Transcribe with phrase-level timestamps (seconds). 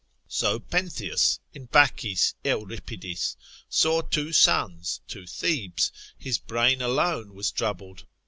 [0.29, 3.35] So Pentheus (in Bacchis Euripidis)
[3.69, 8.07] saw two suns, two Thebes, his brain alone was troubled.